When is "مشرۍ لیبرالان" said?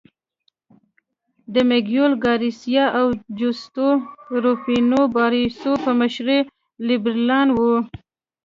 5.99-7.47